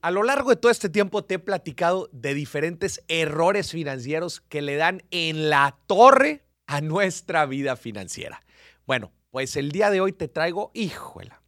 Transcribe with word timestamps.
A 0.00 0.10
lo 0.10 0.22
largo 0.22 0.50
de 0.50 0.56
todo 0.56 0.70
este 0.70 0.88
tiempo 0.88 1.24
te 1.24 1.34
he 1.34 1.38
platicado 1.38 2.08
de 2.12 2.34
diferentes 2.34 3.02
errores 3.08 3.72
financieros 3.72 4.40
que 4.40 4.62
le 4.62 4.76
dan 4.76 5.02
en 5.10 5.50
la 5.50 5.78
torre 5.86 6.44
a 6.66 6.80
nuestra 6.80 7.46
vida 7.46 7.76
financiera. 7.76 8.42
Bueno, 8.86 9.12
pues 9.30 9.56
el 9.56 9.72
día 9.72 9.90
de 9.90 10.00
hoy 10.00 10.12
te 10.12 10.28
traigo, 10.28 10.70
híjola, 10.74 11.42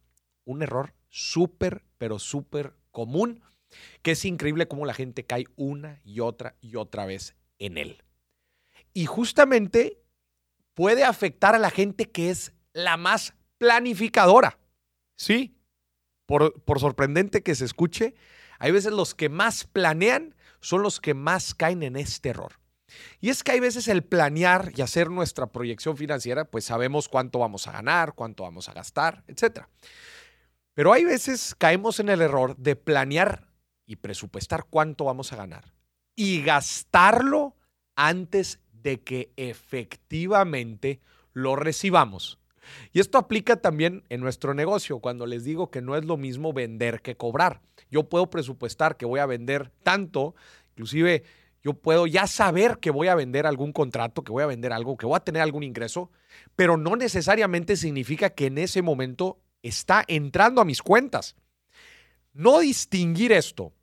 un 0.45 0.61
error 0.63 0.93
súper, 1.09 1.83
pero 1.97 2.19
súper 2.19 2.73
común, 2.91 3.43
que 4.01 4.11
es 4.11 4.25
increíble 4.25 4.67
cómo 4.67 4.85
la 4.85 4.93
gente 4.93 5.25
cae 5.25 5.45
una 5.55 6.01
y 6.03 6.19
otra 6.19 6.55
y 6.61 6.75
otra 6.75 7.05
vez 7.05 7.35
en 7.59 7.77
él. 7.77 8.03
Y 8.93 9.05
justamente 9.05 10.01
puede 10.73 11.03
afectar 11.03 11.55
a 11.55 11.59
la 11.59 11.69
gente 11.69 12.09
que 12.09 12.29
es 12.29 12.53
la 12.73 12.97
más 12.97 13.33
planificadora. 13.57 14.57
Sí, 15.15 15.58
por, 16.29 16.79
sorprendente 16.79 17.41
que 17.41 17.55
se 17.55 17.65
escuche, 17.65 18.13
hay 18.59 18.71
veces 18.71 18.93
los 18.93 19.15
que 19.15 19.29
más 19.29 19.63
planean 19.63 20.35
son 20.59 20.83
los 20.83 20.99
que 20.99 21.15
más 21.15 21.55
caen 21.55 21.81
en 21.81 21.95
este 21.95 22.29
error. 22.29 22.59
Y 23.19 23.29
es 23.29 23.43
que 23.43 23.53
hay 23.53 23.59
veces 23.59 23.87
el 23.87 24.03
planear 24.03 24.71
y 24.75 24.81
hacer 24.81 25.09
nuestra 25.09 25.47
proyección 25.47 25.97
financiera, 25.97 26.45
pues 26.45 26.65
sabemos 26.65 27.09
cuánto 27.09 27.39
vamos 27.39 27.67
a 27.67 27.71
ganar, 27.71 28.13
cuánto 28.13 28.43
vamos 28.43 28.69
a 28.69 28.73
gastar, 28.73 29.23
etc. 29.27 29.65
Pero 30.75 30.93
hay 30.93 31.03
veces 31.03 31.55
caemos 31.57 31.99
en 31.99 32.09
el 32.09 32.21
error 32.21 32.55
de 32.57 32.75
planear 32.75 33.47
y 33.87 33.95
presupuestar 33.95 34.65
cuánto 34.69 35.05
vamos 35.05 35.33
a 35.33 35.35
ganar 35.35 35.73
y 36.15 36.43
gastarlo 36.43 37.55
antes 37.95 38.59
de 38.71 39.01
que 39.01 39.33
efectivamente 39.35 41.01
lo 41.33 41.55
recibamos. 41.55 42.37
Y 42.93 42.99
esto 42.99 43.17
aplica 43.17 43.57
también 43.57 44.03
en 44.09 44.21
nuestro 44.21 44.53
negocio, 44.53 44.99
cuando 44.99 45.25
les 45.25 45.43
digo 45.43 45.71
que 45.71 45.81
no 45.81 45.95
es 45.95 46.05
lo 46.05 46.17
mismo 46.17 46.53
vender 46.53 47.01
que 47.01 47.15
cobrar. 47.15 47.61
Yo 47.89 48.09
puedo 48.09 48.29
presupuestar 48.29 48.97
que 48.97 49.05
voy 49.05 49.19
a 49.19 49.25
vender 49.25 49.71
tanto, 49.83 50.35
inclusive 50.71 51.23
yo 51.63 51.73
puedo 51.73 52.07
ya 52.07 52.25
saber 52.27 52.79
que 52.79 52.91
voy 52.91 53.07
a 53.07 53.15
vender 53.15 53.45
algún 53.45 53.73
contrato, 53.73 54.23
que 54.23 54.31
voy 54.31 54.43
a 54.43 54.47
vender 54.47 54.71
algo, 54.71 54.97
que 54.97 55.05
voy 55.05 55.17
a 55.17 55.23
tener 55.23 55.41
algún 55.41 55.63
ingreso, 55.63 56.09
pero 56.55 56.77
no 56.77 56.95
necesariamente 56.95 57.75
significa 57.75 58.29
que 58.29 58.45
en 58.47 58.57
ese 58.57 58.81
momento 58.81 59.39
está 59.61 60.03
entrando 60.07 60.61
a 60.61 60.65
mis 60.65 60.81
cuentas. 60.81 61.35
No 62.33 62.59
distinguir 62.59 63.31
esto 63.31 63.73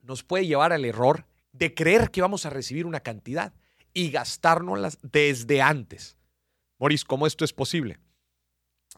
nos 0.00 0.24
puede 0.24 0.46
llevar 0.46 0.72
al 0.72 0.84
error 0.84 1.26
de 1.52 1.72
creer 1.72 2.10
que 2.10 2.20
vamos 2.20 2.46
a 2.46 2.50
recibir 2.50 2.84
una 2.84 3.00
cantidad 3.00 3.54
y 3.92 4.10
gastárnoslas 4.10 4.98
desde 5.02 5.62
antes. 5.62 6.16
Moris, 6.78 7.04
¿cómo 7.04 7.26
esto 7.26 7.44
es 7.44 7.52
posible? 7.52 8.00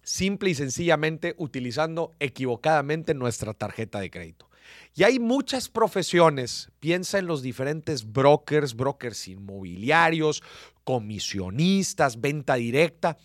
Simple 0.07 0.51
y 0.51 0.55
sencillamente 0.55 1.35
utilizando 1.37 2.15
equivocadamente 2.21 3.13
nuestra 3.13 3.53
tarjeta 3.53 3.99
de 4.01 4.11
crédito. 4.11 4.49
Y 4.95 5.03
hay 5.03 5.19
muchas 5.19 5.69
profesiones, 5.69 6.71
piensa 6.79 7.19
en 7.19 7.27
los 7.27 7.43
diferentes 7.43 8.11
brokers, 8.13 8.75
brokers 8.75 9.29
inmobiliarios, 9.29 10.43
comisionistas, 10.85 12.21
venta 12.21 12.55
directa, 12.55 13.19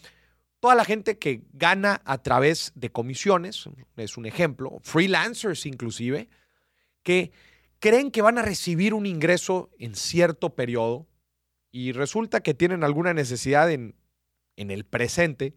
toda 0.59 0.75
la 0.75 0.83
gente 0.83 1.17
que 1.17 1.43
gana 1.53 2.02
a 2.03 2.17
través 2.17 2.71
de 2.75 2.91
comisiones, 2.91 3.69
es 3.95 4.17
un 4.17 4.25
ejemplo, 4.25 4.79
freelancers 4.83 5.65
inclusive, 5.65 6.29
que 7.03 7.31
creen 7.79 8.11
que 8.11 8.21
van 8.21 8.39
a 8.39 8.43
recibir 8.43 8.93
un 8.93 9.05
ingreso 9.05 9.69
en 9.77 9.95
cierto 9.95 10.55
periodo 10.55 11.07
y 11.71 11.91
resulta 11.91 12.41
que 12.41 12.53
tienen 12.53 12.83
alguna 12.83 13.13
necesidad 13.13 13.71
en, 13.71 13.95
en 14.55 14.71
el 14.71 14.83
presente 14.83 15.55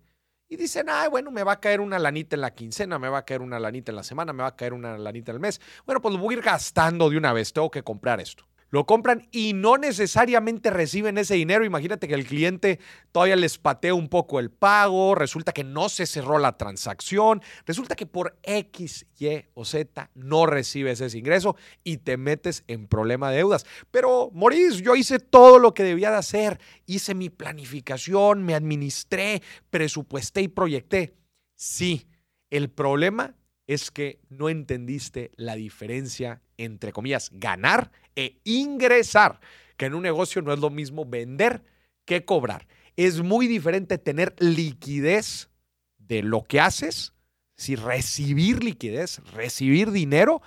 y 0.48 0.56
dicen, 0.56 0.86
ay, 0.88 1.08
bueno, 1.08 1.30
me 1.30 1.42
va 1.42 1.52
a 1.52 1.60
caer 1.60 1.80
una 1.80 1.98
lanita 1.98 2.36
en 2.36 2.42
la 2.42 2.54
quincena, 2.54 2.98
me 2.98 3.08
va 3.08 3.18
a 3.18 3.24
caer 3.24 3.42
una 3.42 3.58
lanita 3.58 3.92
en 3.92 3.96
la 3.96 4.02
semana, 4.02 4.32
me 4.32 4.42
va 4.42 4.50
a 4.50 4.56
caer 4.56 4.72
una 4.72 4.98
lanita 4.98 5.32
en 5.32 5.36
el 5.36 5.40
mes. 5.40 5.60
Bueno, 5.86 6.00
pues 6.00 6.14
lo 6.14 6.20
voy 6.20 6.34
a 6.34 6.38
ir 6.38 6.44
gastando 6.44 7.10
de 7.10 7.16
una 7.16 7.32
vez, 7.32 7.52
tengo 7.52 7.70
que 7.70 7.82
comprar 7.82 8.20
esto 8.20 8.46
lo 8.74 8.86
compran 8.86 9.28
y 9.30 9.52
no 9.52 9.78
necesariamente 9.78 10.68
reciben 10.68 11.16
ese 11.16 11.36
dinero. 11.36 11.64
Imagínate 11.64 12.08
que 12.08 12.14
el 12.14 12.26
cliente 12.26 12.80
todavía 13.12 13.36
les 13.36 13.56
patea 13.56 13.94
un 13.94 14.08
poco 14.08 14.40
el 14.40 14.50
pago, 14.50 15.14
resulta 15.14 15.52
que 15.52 15.62
no 15.62 15.88
se 15.88 16.06
cerró 16.06 16.40
la 16.40 16.58
transacción, 16.58 17.40
resulta 17.66 17.94
que 17.94 18.06
por 18.06 18.36
X, 18.42 19.06
Y 19.16 19.44
o 19.54 19.64
Z 19.64 20.10
no 20.16 20.46
recibes 20.46 21.00
ese 21.00 21.16
ingreso 21.16 21.54
y 21.84 21.98
te 21.98 22.16
metes 22.16 22.64
en 22.66 22.88
problema 22.88 23.30
de 23.30 23.36
deudas. 23.36 23.64
Pero, 23.92 24.32
Maurice, 24.34 24.82
yo 24.82 24.96
hice 24.96 25.20
todo 25.20 25.60
lo 25.60 25.72
que 25.72 25.84
debía 25.84 26.10
de 26.10 26.16
hacer, 26.16 26.58
hice 26.84 27.14
mi 27.14 27.30
planificación, 27.30 28.42
me 28.42 28.56
administré, 28.56 29.40
presupuesté 29.70 30.42
y 30.42 30.48
proyecté. 30.48 31.14
Sí, 31.54 32.08
el 32.50 32.70
problema 32.70 33.36
es 33.66 33.90
que 33.90 34.20
no 34.28 34.48
entendiste 34.48 35.30
la 35.36 35.54
diferencia 35.56 36.42
entre 36.56 36.92
comillas, 36.92 37.30
ganar 37.32 37.90
e 38.16 38.38
ingresar, 38.44 39.40
que 39.76 39.86
en 39.86 39.94
un 39.94 40.02
negocio 40.02 40.42
no 40.42 40.52
es 40.52 40.58
lo 40.58 40.70
mismo 40.70 41.04
vender 41.04 41.64
que 42.04 42.24
cobrar. 42.24 42.66
Es 42.96 43.20
muy 43.22 43.46
diferente 43.46 43.98
tener 43.98 44.34
liquidez 44.38 45.50
de 45.98 46.22
lo 46.22 46.44
que 46.44 46.60
haces, 46.60 47.12
si 47.56 47.76
recibir 47.76 48.62
liquidez, 48.62 49.18
recibir 49.32 49.90
dinero, 49.90 50.42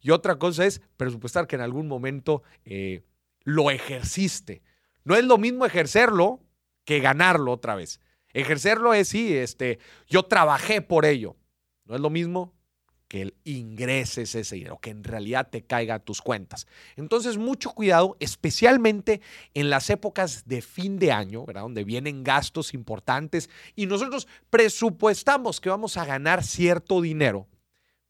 y 0.00 0.10
otra 0.10 0.36
cosa 0.36 0.66
es 0.66 0.80
presupuestar 0.96 1.46
que 1.46 1.56
en 1.56 1.62
algún 1.62 1.86
momento 1.86 2.42
eh, 2.64 3.04
lo 3.44 3.70
ejerciste. 3.70 4.62
No 5.04 5.14
es 5.14 5.24
lo 5.24 5.38
mismo 5.38 5.64
ejercerlo 5.64 6.40
que 6.84 6.98
ganarlo 7.00 7.52
otra 7.52 7.76
vez. 7.76 8.00
Ejercerlo 8.32 8.94
es, 8.94 9.08
sí, 9.08 9.36
este, 9.36 9.78
yo 10.08 10.24
trabajé 10.24 10.82
por 10.82 11.04
ello. 11.04 11.36
No 11.84 11.94
es 11.94 12.00
lo 12.00 12.10
mismo 12.10 12.52
que 13.12 13.34
ingreses 13.44 14.34
ese 14.34 14.56
dinero, 14.56 14.78
que 14.80 14.88
en 14.88 15.04
realidad 15.04 15.50
te 15.50 15.60
caiga 15.60 15.96
a 15.96 15.98
tus 15.98 16.22
cuentas. 16.22 16.66
Entonces, 16.96 17.36
mucho 17.36 17.72
cuidado, 17.72 18.16
especialmente 18.20 19.20
en 19.52 19.68
las 19.68 19.90
épocas 19.90 20.44
de 20.46 20.62
fin 20.62 20.98
de 20.98 21.12
año, 21.12 21.44
¿verdad? 21.44 21.60
Donde 21.60 21.84
vienen 21.84 22.24
gastos 22.24 22.72
importantes 22.72 23.50
y 23.76 23.84
nosotros 23.84 24.26
presupuestamos 24.48 25.60
que 25.60 25.68
vamos 25.68 25.98
a 25.98 26.06
ganar 26.06 26.42
cierto 26.42 27.02
dinero. 27.02 27.46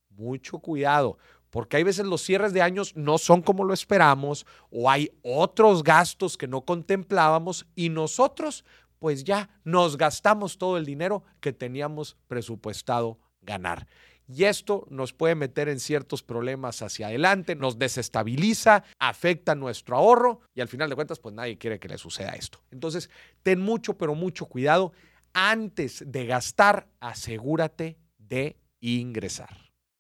Mucho 0.09 0.61
cuidado, 0.61 1.19
porque 1.51 1.79
hay 1.79 1.83
veces 1.83 2.07
los 2.07 2.23
cierres 2.23 2.53
de 2.53 2.63
años 2.63 2.95
no 2.95 3.19
son 3.19 3.43
como 3.43 3.65
lo 3.65 3.75
esperamos 3.75 4.47
o 4.71 4.89
hay 4.89 5.11
otros 5.23 5.83
gastos 5.83 6.37
que 6.37 6.47
no 6.47 6.61
contemplábamos 6.61 7.67
y 7.75 7.89
nosotros 7.89 8.65
pues 9.01 9.25
ya 9.25 9.51
nos 9.65 9.97
gastamos 9.97 10.59
todo 10.59 10.77
el 10.77 10.87
dinero 10.87 11.25
que 11.41 11.53
teníamos 11.53 12.17
presupuestado 12.29 13.19
ganar 13.41 13.89
y 14.35 14.45
esto 14.45 14.87
nos 14.89 15.13
puede 15.13 15.35
meter 15.35 15.69
en 15.69 15.79
ciertos 15.79 16.23
problemas 16.23 16.81
hacia 16.81 17.09
adelante, 17.09 17.55
nos 17.55 17.79
desestabiliza, 17.79 18.85
afecta 18.99 19.55
nuestro 19.55 19.97
ahorro 19.97 20.41
y 20.55 20.61
al 20.61 20.69
final 20.69 20.89
de 20.89 20.95
cuentas 20.95 21.19
pues 21.19 21.35
nadie 21.35 21.59
quiere 21.59 21.79
que 21.79 21.89
le 21.89 21.99
suceda 21.99 22.31
esto. 22.31 22.63
Entonces, 22.71 23.11
ten 23.43 23.61
mucho, 23.61 23.99
pero 23.99 24.15
mucho 24.15 24.47
cuidado. 24.47 24.93
Antes 25.35 26.03
de 26.07 26.27
gastar, 26.27 26.89
asegúrate 27.01 27.99
de 28.19 28.57
ingresar. 28.81 29.62